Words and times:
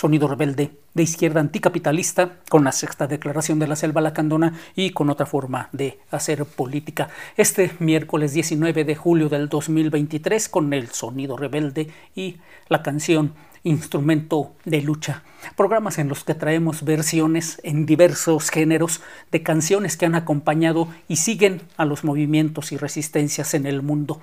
Sonido 0.00 0.28
Rebelde 0.28 0.70
de 0.94 1.02
izquierda 1.02 1.40
anticapitalista, 1.40 2.38
con 2.48 2.64
la 2.64 2.72
sexta 2.72 3.06
declaración 3.06 3.58
de 3.58 3.66
la 3.66 3.76
selva 3.76 4.00
lacandona 4.00 4.54
y 4.74 4.92
con 4.92 5.10
otra 5.10 5.26
forma 5.26 5.68
de 5.72 5.98
hacer 6.10 6.46
política. 6.46 7.10
Este 7.36 7.72
miércoles 7.80 8.32
19 8.32 8.84
de 8.84 8.96
julio 8.96 9.28
del 9.28 9.50
2023 9.50 10.48
con 10.48 10.72
el 10.72 10.88
Sonido 10.88 11.36
Rebelde 11.36 11.90
y 12.14 12.38
la 12.70 12.82
canción 12.82 13.34
Instrumento 13.62 14.54
de 14.64 14.80
Lucha. 14.80 15.22
Programas 15.54 15.98
en 15.98 16.08
los 16.08 16.24
que 16.24 16.34
traemos 16.34 16.82
versiones 16.82 17.60
en 17.62 17.84
diversos 17.84 18.48
géneros 18.48 19.02
de 19.30 19.42
canciones 19.42 19.98
que 19.98 20.06
han 20.06 20.14
acompañado 20.14 20.88
y 21.08 21.16
siguen 21.16 21.60
a 21.76 21.84
los 21.84 22.04
movimientos 22.04 22.72
y 22.72 22.78
resistencias 22.78 23.52
en 23.52 23.66
el 23.66 23.82
mundo. 23.82 24.18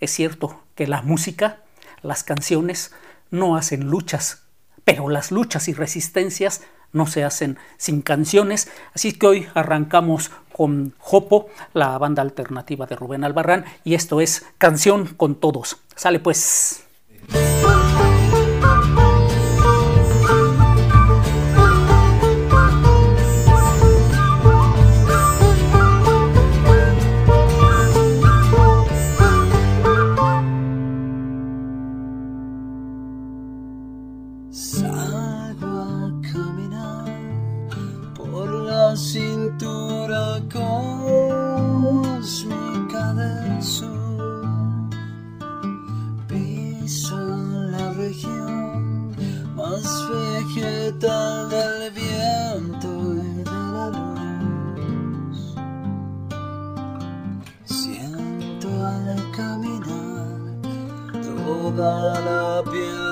Es 0.00 0.10
cierto 0.10 0.64
que 0.74 0.88
la 0.88 1.00
música, 1.02 1.60
las 2.02 2.24
canciones, 2.24 2.92
no 3.30 3.54
hacen 3.54 3.86
luchas 3.86 4.41
pero 4.84 5.08
las 5.08 5.30
luchas 5.30 5.68
y 5.68 5.74
resistencias 5.74 6.62
no 6.92 7.06
se 7.06 7.24
hacen 7.24 7.58
sin 7.78 8.02
canciones, 8.02 8.70
así 8.94 9.12
que 9.12 9.26
hoy 9.26 9.48
arrancamos 9.54 10.30
con 10.52 10.94
Jopo, 10.98 11.48
la 11.72 11.96
banda 11.98 12.22
alternativa 12.22 12.86
de 12.86 12.96
Rubén 12.96 13.24
Albarrán, 13.24 13.64
y 13.84 13.94
esto 13.94 14.20
es 14.20 14.44
Canción 14.58 15.06
con 15.06 15.36
Todos. 15.36 15.78
Sale 15.96 16.20
pues. 16.20 16.84
la 38.92 38.98
cintura 38.98 40.38
cósmica 40.52 42.34
del 43.14 43.62
sur, 43.62 44.90
pisa 46.28 47.16
la 47.16 47.92
región 47.94 49.16
más 49.56 49.86
vegetal 50.10 51.48
del 51.48 51.90
viento 51.92 52.88
y 53.14 53.38
de 53.38 53.44
la 53.76 53.88
luz. 53.96 55.38
Siento 57.64 58.68
al 58.84 59.06
caminar 59.34 60.36
toda 61.22 62.20
la 62.20 62.62
piel. 62.70 63.11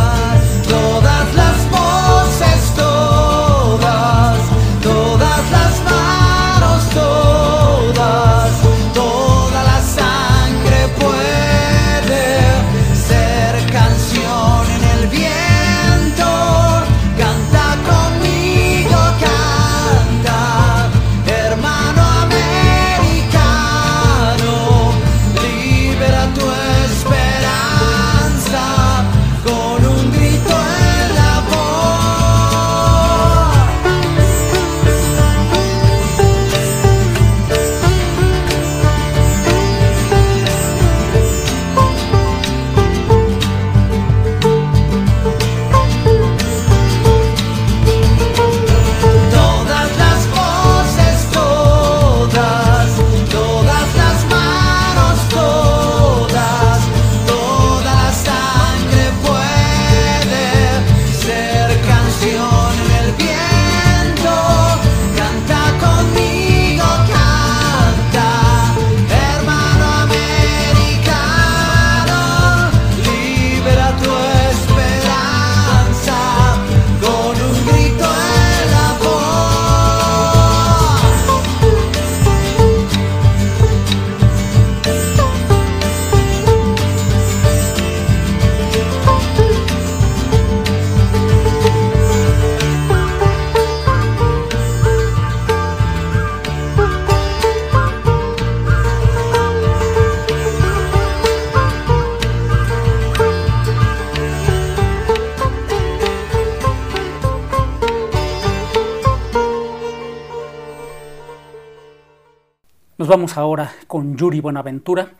vamos 113.11 113.35
ahora 113.35 113.73
con 113.87 114.15
Yuri 114.15 114.39
Buenaventura 114.39 115.11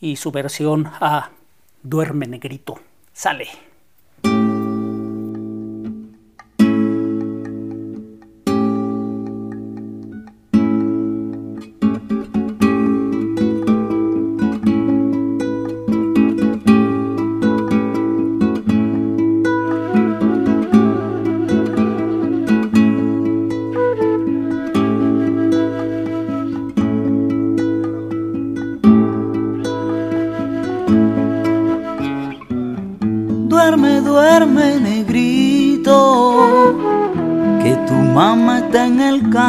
y 0.00 0.16
su 0.16 0.32
versión 0.32 0.90
a 1.00 1.30
Duerme 1.80 2.26
Negrito. 2.26 2.80
Sale. 3.12 3.69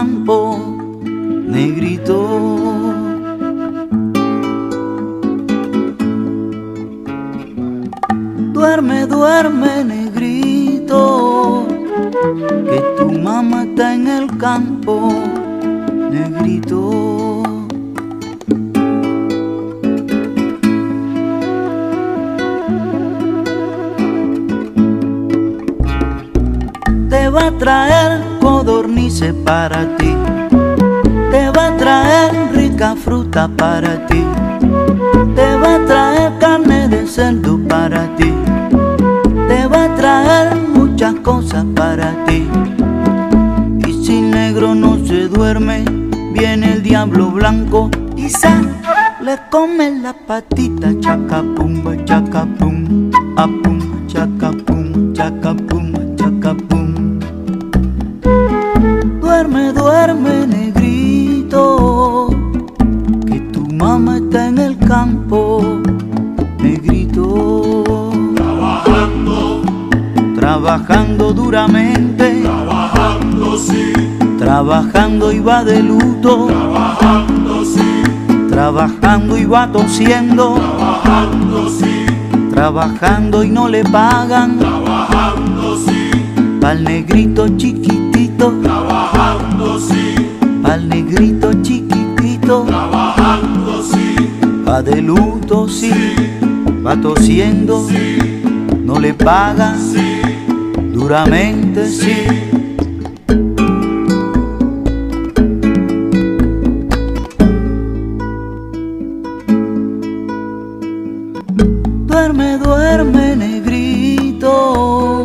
campo 0.01 0.57
negrito. 1.55 2.17
Duerme, 8.51 9.05
duerme 9.05 9.83
negrito, 9.83 11.67
que 12.69 12.79
tu 12.97 13.11
mamá 13.11 13.63
está 13.63 13.93
en 13.93 14.07
el 14.07 14.37
campo 14.37 15.13
negrito. 16.09 17.43
Te 27.07 27.29
va 27.29 27.47
a 27.47 27.51
traer 27.59 28.30
para 33.57 34.05
ti. 34.07 34.23
Te 35.35 35.55
va 35.57 35.75
a 35.75 35.85
traer 35.85 36.31
carne 36.39 36.87
de 36.87 37.07
cerdo 37.07 37.59
para 37.67 38.07
ti. 38.15 38.33
Te 39.47 39.67
va 39.67 39.85
a 39.85 39.95
traer 39.95 40.55
muchas 40.55 41.15
cosas 41.15 41.65
para 41.75 42.13
ti. 42.25 42.47
Y 43.87 44.05
si 44.05 44.21
negro 44.21 44.75
no 44.75 44.97
se 45.05 45.27
duerme, 45.27 45.85
viene 46.33 46.73
el 46.73 46.83
diablo 46.83 47.31
blanco 47.31 47.89
y 48.15 48.27
le 49.21 49.37
come 49.49 50.01
la 50.01 50.13
patita 50.13 50.89
chacapumba, 50.99 51.95
chacapum, 52.05 53.11
apum, 53.37 54.07
chacapum, 54.07 55.13
chacapum, 55.13 55.13
chacapum. 55.13 55.70
Duerme, 59.41 59.73
duerme, 59.73 60.45
negrito 60.45 62.29
mamá 63.81 64.17
está 64.17 64.47
en 64.49 64.59
el 64.59 64.77
campo, 64.77 65.79
negrito. 66.59 67.83
Trabajando, 68.35 69.61
trabajando 70.35 71.33
duramente, 71.33 72.43
trabajando 72.43 73.57
sí, 73.57 73.93
trabajando 74.37 75.31
y 75.31 75.39
va 75.39 75.63
de 75.63 75.81
luto, 75.81 76.45
trabajando 76.45 77.65
sí, 77.65 78.03
trabajando 78.51 79.35
y 79.35 79.45
va 79.45 79.71
tosiendo, 79.71 80.53
trabajando 80.53 81.67
sí, 81.67 82.05
trabajando 82.51 83.43
y 83.43 83.49
no 83.49 83.67
le 83.67 83.83
pagan, 83.83 84.59
trabajando 84.59 85.75
sí, 85.77 86.11
pa'l 86.61 86.83
negrito 86.83 87.47
chiquitito, 87.57 88.53
va 94.71 94.81
de 94.81 95.01
luto, 95.01 95.67
sí, 95.67 95.91
va 96.85 96.95
tosiendo, 96.95 97.85
no 98.85 98.99
le 99.01 99.13
paga, 99.13 99.75
duramente, 100.93 101.89
sí. 101.89 102.15
Duerme, 112.07 112.57
duerme, 112.57 113.35
negrito, 113.35 115.23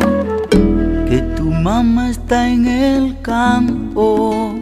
que 1.07 1.21
tu 1.37 1.45
mamá 1.45 2.09
está 2.09 2.49
en 2.49 2.67
el 2.67 3.21
campo, 3.21 4.59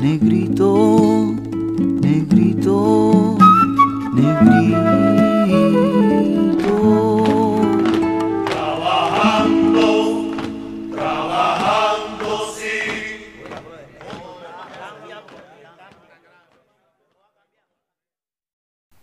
negrito, 0.00 1.34
negrito. 2.00 3.37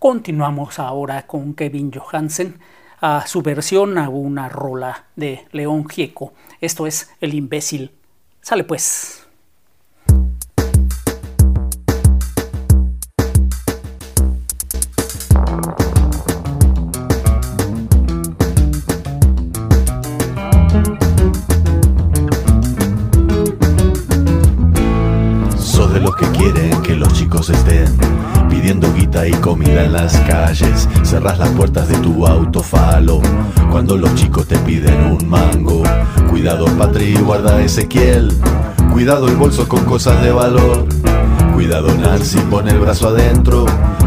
Continuamos 0.06 0.78
ahora 0.80 1.26
con 1.26 1.56
Kevin 1.56 1.92
Johansen 1.92 2.60
a 3.02 3.26
su 3.26 3.42
versión 3.42 3.98
a 3.98 4.10
una 4.10 4.50
rola 4.50 5.06
de 5.16 5.48
León 5.52 5.90
Gieco. 5.90 6.34
Esto 6.62 6.86
es 6.86 7.10
El 7.22 7.34
imbécil. 7.34 7.92
Sale 8.42 8.66
pues. 8.66 9.25
Estén 27.50 27.86
pidiendo 28.50 28.92
guita 28.94 29.28
y 29.28 29.32
comida 29.34 29.84
en 29.84 29.94
las 29.94 30.16
calles. 30.22 30.88
Cerras 31.04 31.38
las 31.38 31.50
puertas 31.50 31.88
de 31.88 31.98
tu 31.98 32.26
autofalo 32.26 33.22
cuando 33.72 33.98
los 33.98 34.14
chicos 34.16 34.48
te 34.48 34.58
piden 34.60 35.04
un 35.06 35.30
mango. 35.30 35.84
Cuidado, 36.30 36.66
Patri, 36.78 37.16
guarda 37.16 37.62
Ezequiel. 37.62 38.32
Cuidado 38.92 39.28
el 39.28 39.36
bolso 39.36 39.68
con 39.68 39.84
cosas 39.86 40.22
de 40.24 40.32
valor. 40.32 40.88
Cuidado, 41.54 41.94
Nancy, 41.96 42.40
pone 42.50 42.72
el 42.72 42.80
brazo 42.80 43.10
adentro. 43.10 43.66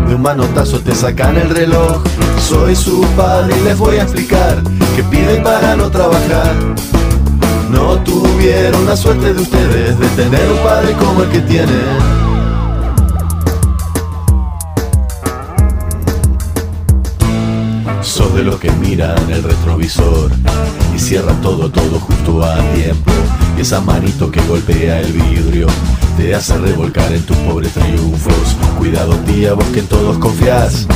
De 0.09 0.15
un 0.15 0.23
manotazo 0.23 0.81
te 0.81 0.95
sacan 0.95 1.37
el 1.37 1.51
reloj. 1.51 2.03
Soy 2.41 2.75
su 2.75 3.03
padre 3.17 3.55
y 3.61 3.65
les 3.65 3.79
voy 3.79 3.97
a 3.97 4.03
explicar 4.03 4.63
que 4.97 5.03
piden 5.05 5.43
para 5.43 5.77
no 5.77 5.91
trabajar. 5.91 6.55
Tuvieron 8.05 8.87
la 8.87 8.97
suerte 8.97 9.35
de 9.35 9.43
ustedes 9.43 9.99
de 9.99 10.07
tener 10.09 10.51
un 10.51 10.59
padre 10.59 10.93
como 10.95 11.23
el 11.23 11.29
que 11.31 11.41
tienen. 11.41 12.19
Sos 18.03 18.35
de 18.35 18.43
los 18.43 18.57
que 18.59 18.71
miran 18.73 19.31
el 19.31 19.43
retrovisor 19.43 20.31
y 20.95 20.99
cierran 20.99 21.41
todo, 21.41 21.71
todo 21.71 22.01
justo 22.01 22.43
a 22.43 22.57
tiempo. 22.75 23.13
Y 23.57 23.61
esa 23.61 23.81
manito 23.81 24.31
que 24.31 24.41
golpea 24.43 25.01
el 25.01 25.13
vidrio 25.13 25.67
te 26.17 26.35
hace 26.35 26.57
revolcar 26.59 27.13
en 27.13 27.23
tus 27.23 27.37
pobres 27.39 27.73
triunfos. 27.73 28.57
Cuidado 28.79 29.15
tía, 29.27 29.55
vos 29.55 29.67
que 29.67 29.81
en 29.81 29.87
todos 29.87 30.19
confías. 30.19 30.87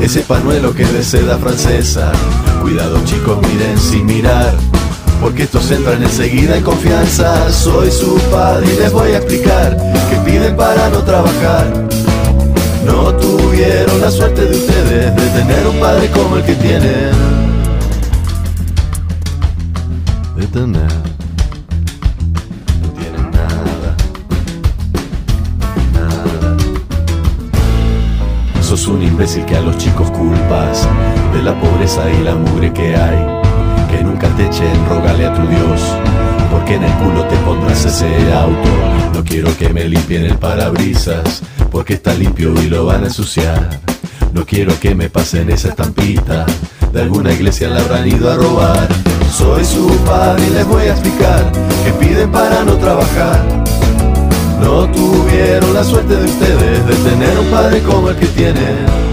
Ese 0.00 0.20
panuelo 0.20 0.74
que 0.74 0.86
de 0.86 1.02
seda 1.02 1.36
francesa. 1.38 2.12
Cuidado 2.62 2.98
chicos, 3.04 3.38
miren 3.42 3.78
sin 3.78 4.06
mirar. 4.06 4.54
Porque 5.20 5.42
estos 5.42 5.70
entran 5.70 6.02
enseguida 6.02 6.56
en 6.56 6.64
confianza. 6.64 7.50
Soy 7.52 7.90
su 7.90 8.18
padre 8.30 8.66
y 8.72 8.80
les 8.80 8.92
voy 8.92 9.12
a 9.12 9.18
explicar 9.18 9.76
que 10.10 10.16
piden 10.30 10.56
para 10.56 10.88
no 10.88 10.98
trabajar 11.04 11.90
no 12.84 13.14
tuvieron 13.14 14.00
la 14.00 14.10
suerte 14.10 14.44
de 14.44 14.56
ustedes 14.56 15.14
de 15.14 15.40
tener 15.40 15.66
un 15.66 15.78
padre 15.78 16.10
como 16.10 16.36
el 16.36 16.44
que 16.44 16.54
tienen. 16.54 17.10
De 20.36 20.46
tener. 20.46 20.92
No 22.82 22.88
tienen 22.98 23.30
nada. 23.30 23.96
Nada. 25.92 26.56
Sos 28.62 28.86
un 28.86 29.02
imbécil 29.02 29.44
que 29.44 29.56
a 29.56 29.60
los 29.60 29.76
chicos 29.76 30.10
culpas 30.10 30.88
de 31.34 31.42
la 31.42 31.58
pobreza 31.60 32.10
y 32.10 32.24
la 32.24 32.34
mugre 32.34 32.72
que 32.72 32.96
hay. 32.96 33.39
Nunca 34.20 34.36
te 34.36 34.46
echen, 34.48 34.86
rogale 34.86 35.24
a 35.24 35.32
tu 35.32 35.46
Dios 35.46 35.80
porque 36.50 36.74
en 36.74 36.84
el 36.84 36.92
culo 36.98 37.24
te 37.24 37.36
pondrás 37.38 37.86
ese 37.86 38.06
auto. 38.34 38.68
No 39.14 39.24
quiero 39.24 39.56
que 39.56 39.70
me 39.70 39.88
limpien 39.88 40.24
el 40.26 40.36
parabrisas, 40.36 41.40
porque 41.70 41.94
está 41.94 42.12
limpio 42.12 42.52
y 42.60 42.68
lo 42.68 42.84
van 42.84 43.04
a 43.04 43.06
ensuciar. 43.06 43.80
No 44.34 44.44
quiero 44.44 44.78
que 44.78 44.94
me 44.94 45.08
pasen 45.08 45.48
esa 45.48 45.68
estampita, 45.68 46.44
de 46.92 47.00
alguna 47.00 47.32
iglesia 47.32 47.70
la 47.70 47.80
habrán 47.80 48.08
ido 48.08 48.30
a 48.30 48.36
robar. 48.36 48.88
Soy 49.32 49.64
su 49.64 49.88
padre 50.04 50.46
y 50.48 50.50
les 50.50 50.66
voy 50.66 50.82
a 50.82 50.90
explicar 50.90 51.50
que 51.82 51.92
piden 51.92 52.30
para 52.30 52.62
no 52.62 52.74
trabajar. 52.74 53.40
No 54.60 54.86
tuvieron 54.90 55.72
la 55.72 55.82
suerte 55.82 56.14
de 56.14 56.24
ustedes 56.26 56.86
de 56.86 57.10
tener 57.10 57.38
un 57.38 57.46
padre 57.46 57.80
como 57.84 58.10
el 58.10 58.16
que 58.16 58.26
tienen. 58.26 59.09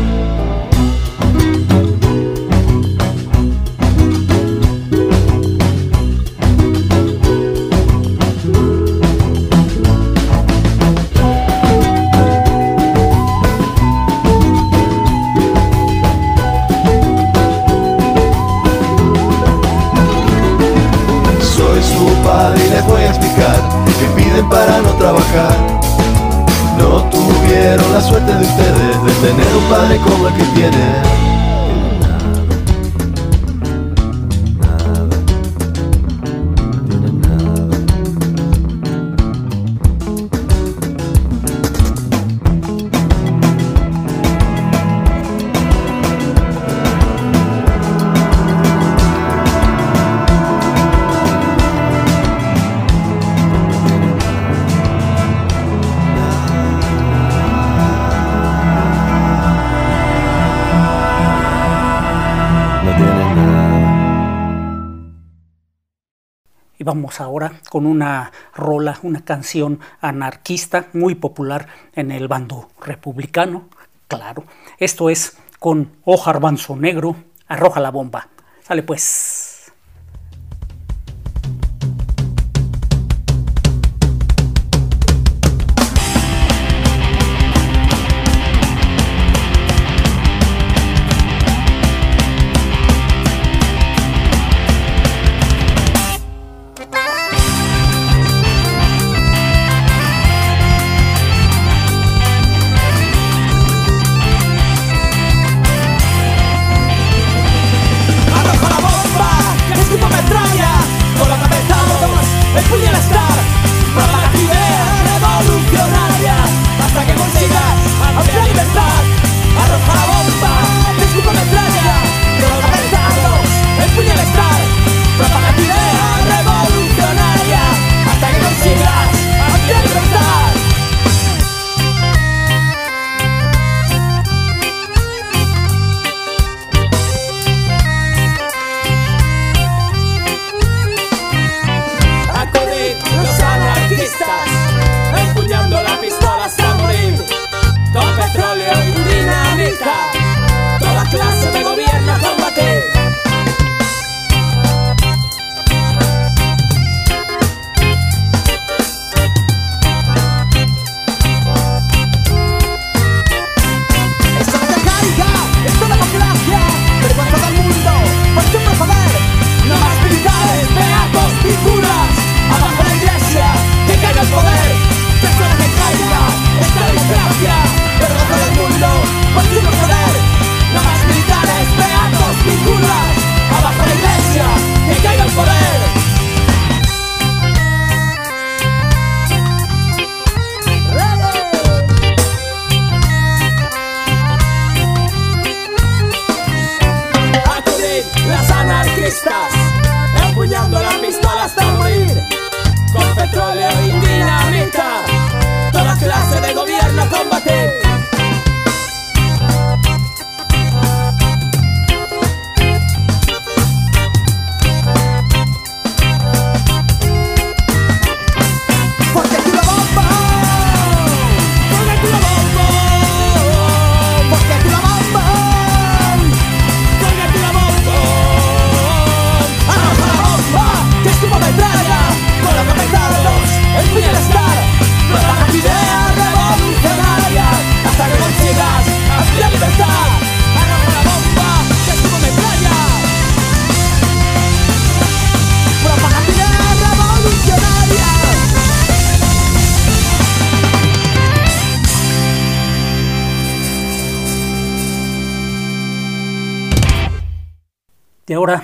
Vamos 66.88 67.20
ahora 67.20 67.51
con 67.70 67.86
una 67.86 68.32
rola, 68.56 68.98
una 69.03 69.24
canción 69.24 69.79
anarquista 70.00 70.88
muy 70.94 71.15
popular 71.15 71.67
en 71.94 72.12
el 72.12 72.29
bando 72.29 72.70
republicano, 72.82 73.65
claro. 74.08 74.46
Esto 74.79 75.10
es 75.10 75.38
con 75.60 75.91
Ojarbanzo 76.06 76.77
Negro, 76.77 77.17
arroja 77.48 77.82
la 77.82 77.91
bomba. 77.91 78.29
Sale 78.63 78.84
pues. 78.84 79.47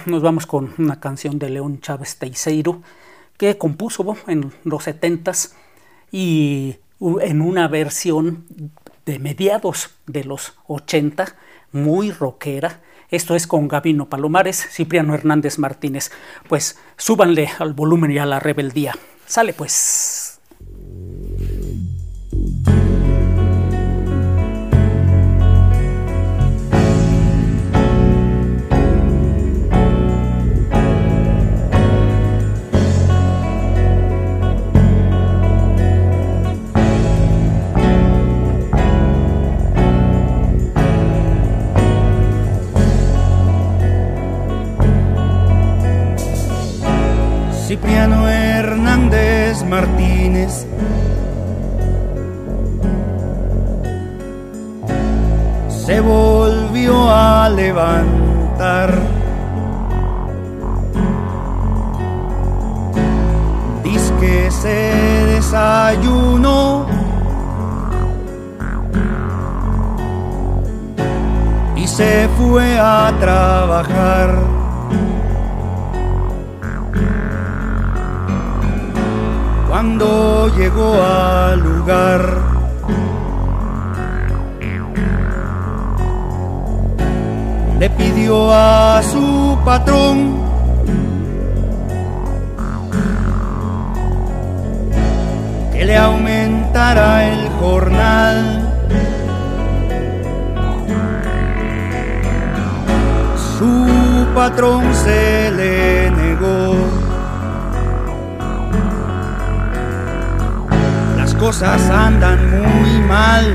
Nos 0.06 0.22
vamos 0.22 0.46
con 0.46 0.74
una 0.78 1.00
canción 1.00 1.40
de 1.40 1.50
León 1.50 1.80
Chávez 1.82 2.18
Teiseiro 2.18 2.82
que 3.38 3.58
compuso 3.58 4.16
en 4.28 4.52
los 4.64 4.88
70s 4.88 5.54
y 6.12 6.76
en 7.22 7.42
una 7.42 7.68
versión 7.68 8.46
de 9.06 9.20
mediados 9.20 9.92
de 10.08 10.24
los 10.24 10.54
80, 10.68 11.36
muy 11.72 12.12
rockera. 12.12 12.82
Esto 13.10 13.36
es 13.36 13.48
con 13.48 13.68
Gabino 13.68 14.10
Palomares, 14.10 14.68
Cipriano 14.72 15.14
Hernández 15.14 15.60
Martínez. 15.60 16.12
Pues 16.48 16.80
súbanle 16.98 17.50
al 17.60 17.74
volumen 17.74 18.12
y 18.12 18.18
a 18.20 18.26
la 18.26 18.40
rebeldía. 18.40 18.94
Sale 19.26 19.54
pues. 19.54 20.23
Dice 64.63 64.70
que 64.70 64.70
se 64.70 65.25
desayunó. 65.36 66.86
Y 71.75 71.88
se 71.88 72.29
fue 72.38 72.79
a 72.79 73.13
trabajar. 73.20 74.63
cuando 79.70 80.50
llegó 80.55 80.93
al 81.01 81.60
lugar. 81.60 82.22
Le 87.79 87.89
pidió 87.89 88.53
a 88.53 89.01
su 89.01 89.58
patrón 89.65 90.43
le 95.94 96.00
aumentara 96.00 97.24
el 97.32 97.50
jornal. 97.60 98.38
Su 103.58 104.26
patrón 104.34 104.84
se 104.96 105.52
le 105.52 106.10
negó. 106.10 106.74
cosas 111.40 111.90
andan 111.90 112.40
muy 112.52 112.92
mal. 113.02 113.46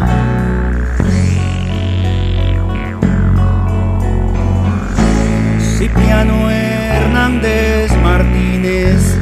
Cipriano 5.78 6.50
Hernández 6.50 7.90
Martínez, 8.02 9.18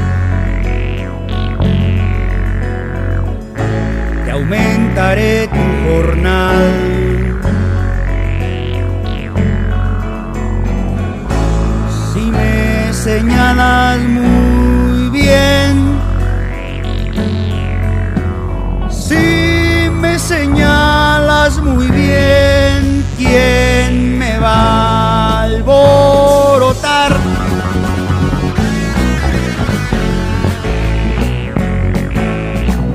aumentaré 4.37 5.49
tu 5.49 5.65
jornal. 5.85 6.73
Si 12.13 12.23
me 12.37 12.93
señalas 12.93 14.01
muy 14.01 15.11
bien, 15.11 15.97
señalas 20.19 21.59
muy 21.63 21.89
bien 21.89 23.05
quién 23.17 24.19
me 24.19 24.39
va 24.39 24.59
a 24.59 25.43
alborotar. 25.43 27.13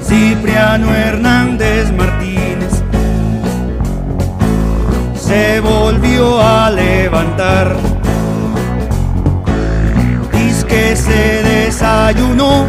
Cipriano 0.08 0.94
Hernández 0.94 1.21
se 5.32 5.62
volvió 5.62 6.42
a 6.42 6.70
levantar. 6.72 7.78
Dice 10.34 10.66
que 10.68 10.96
se 10.96 11.44
desayunó 11.44 12.68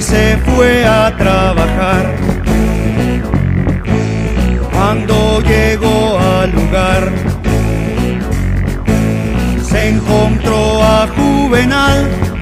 se 0.00 0.36
fue 0.44 0.84
a 0.84 1.16
trabajar. 1.16 2.04
Cuando 4.72 5.40
llegó 5.40 6.18
al 6.18 6.50
lugar, 6.52 7.02
se 9.68 9.88
encontró 9.88 10.82
a. 10.82 11.08
Juvenal 11.16 12.33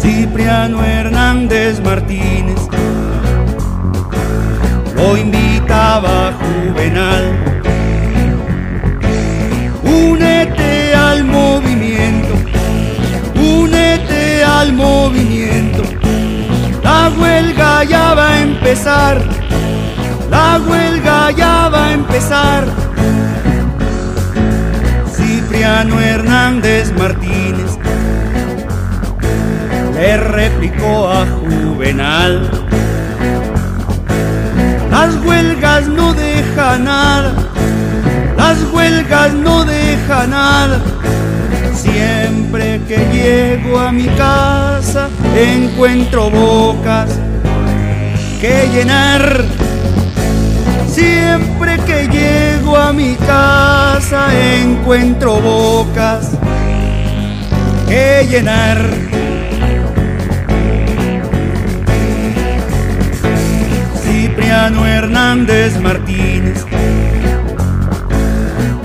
Cipriano 0.00 0.82
Hernández 0.82 1.78
Martínez 1.82 2.58
lo 4.96 5.18
invitaba 5.18 6.32
Juvenal. 6.40 7.36
Únete 9.82 10.94
al 10.94 11.24
movimiento, 11.24 12.34
únete 13.38 14.42
al 14.42 14.72
movimiento. 14.72 15.82
La 16.82 17.10
huelga 17.10 17.84
ya 17.84 18.14
va 18.14 18.32
a 18.32 18.40
empezar, 18.40 19.22
la 20.30 20.58
huelga 20.66 21.30
ya 21.32 21.68
va 21.68 21.88
a 21.88 21.92
empezar. 21.92 22.83
Hernández 25.64 26.92
Martínez 26.98 27.78
le 29.94 30.16
replicó 30.18 31.08
a 31.08 31.24
Juvenal. 31.24 32.50
Las 34.90 35.14
huelgas 35.24 35.88
no 35.88 36.12
dejan 36.12 36.84
nada, 36.84 37.32
las 38.36 38.58
huelgas 38.74 39.32
no 39.32 39.64
dejan 39.64 40.30
nada. 40.30 40.82
Siempre 41.74 42.82
que 42.86 42.98
llego 43.10 43.80
a 43.80 43.90
mi 43.90 44.06
casa 44.18 45.08
encuentro 45.34 46.28
bocas 46.28 47.08
que 48.38 48.68
llenar 48.70 49.44
Siempre 50.88 51.78
que 51.86 52.06
llego 52.06 52.53
a 52.76 52.92
mi 52.92 53.14
casa 53.16 54.28
encuentro 54.56 55.40
bocas 55.40 56.30
que 57.88 58.26
llenar. 58.28 58.78
Cipriano 64.02 64.86
Hernández 64.86 65.80
Martínez, 65.80 66.64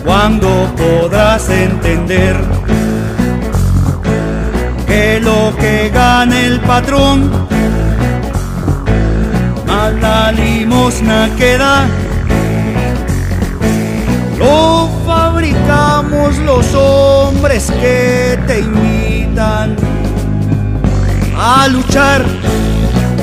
¿cuándo 0.03 0.73
podrás 0.75 1.49
entender 1.49 2.35
que 4.87 5.19
lo 5.21 5.55
que 5.57 5.89
gana 5.93 6.39
el 6.39 6.59
patrón 6.61 7.31
a 9.67 9.89
la 9.89 10.31
limosna 10.31 11.29
que 11.37 11.57
da 11.57 11.87
lo 14.39 14.89
fabricamos 15.05 16.37
los 16.37 16.73
hombres 16.73 17.69
que 17.81 18.39
te 18.47 18.59
invitan 18.61 19.75
a 21.37 21.67
luchar. 21.67 22.23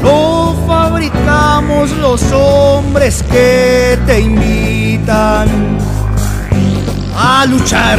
Lo 0.02 0.54
fabricamos 0.66 1.90
los 1.92 2.22
hombres 2.32 3.22
que 3.30 3.98
te 4.06 4.20
invitan 4.20 5.48
a 7.16 7.46
luchar. 7.46 7.98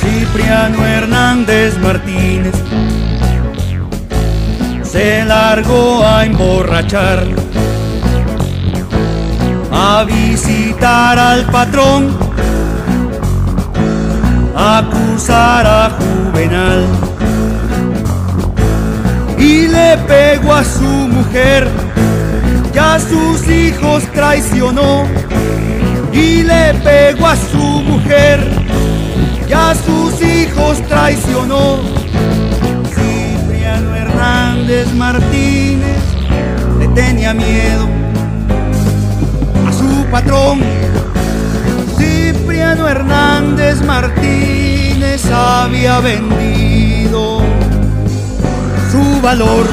Cipriano 0.00 0.86
Hernández 0.86 1.76
Martínez 1.78 2.54
se 4.82 5.24
largó 5.24 6.04
a 6.04 6.24
emborrachar 6.24 7.37
a 9.70 10.04
visitar 10.04 11.18
al 11.18 11.44
patrón, 11.46 12.16
a 14.56 14.78
acusar 14.78 15.66
a 15.66 15.90
Juvenal. 15.90 16.86
Y 19.38 19.68
le 19.68 19.96
pegó 20.06 20.54
a 20.54 20.64
su 20.64 20.82
mujer, 20.84 21.68
ya 22.72 22.94
a 22.94 23.00
sus 23.00 23.48
hijos 23.48 24.02
traicionó. 24.12 25.06
Y 26.12 26.42
le 26.42 26.74
pegó 26.82 27.26
a 27.26 27.36
su 27.36 27.58
mujer, 27.58 28.40
y 29.48 29.52
a 29.52 29.74
sus 29.74 30.20
hijos 30.22 30.82
traicionó. 30.88 31.78
Cipriano 32.94 33.94
Hernández 33.94 34.92
Martínez 34.94 36.02
le 36.78 36.88
tenía 36.88 37.34
miedo 37.34 37.97
patrón. 40.18 40.60
Cipriano 41.96 42.88
Hernández 42.88 43.80
Martínez 43.82 45.24
había 45.30 46.00
vendido 46.00 47.40
su 48.90 49.20
valor 49.20 49.66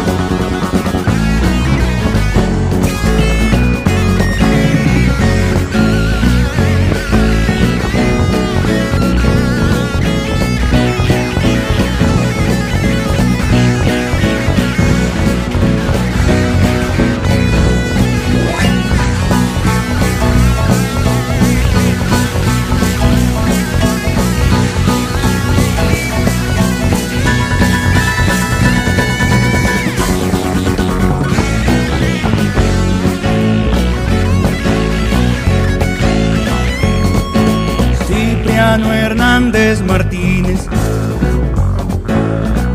Hernández 39.45 39.81
Martínez 39.81 40.60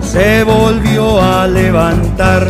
se 0.03 0.45
volvió 0.45 1.21
a 1.21 1.49
levantar. 1.49 2.49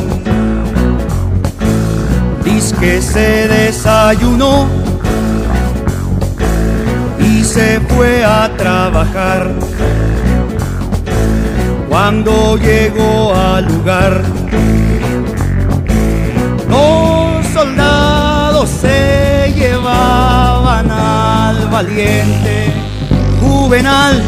Dice 2.45 2.75
que 2.77 3.01
se 3.01 3.49
desayunó 3.49 4.67
y 7.19 7.43
se 7.45 7.81
fue 7.81 8.23
a 8.23 8.51
trabajar. 8.59 9.53
Cuando 11.89 12.59
llegó 12.59 13.35
al 13.35 13.65
lugar, 13.65 14.23
los 16.69 17.47
soldados 17.55 18.69
se 18.69 19.55
llevaban 19.57 20.91
al 20.91 21.69
valiente 21.69 22.90
juvenal, 23.61 24.23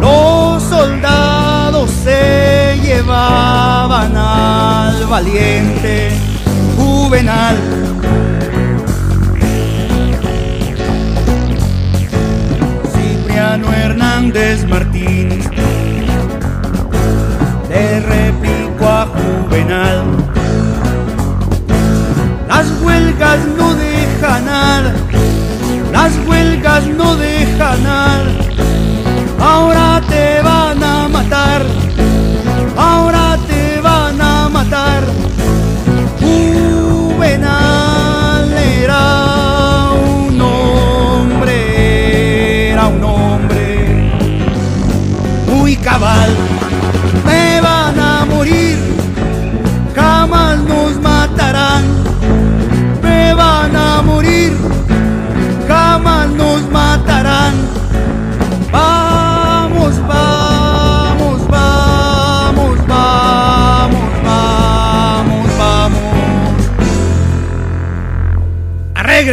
los 0.00 0.62
soldados 0.62 1.90
se 2.04 2.78
llevaban 2.80 4.16
al 4.16 5.04
valiente 5.06 6.12
juvenal. 6.76 7.83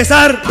Regresar. 0.01 0.50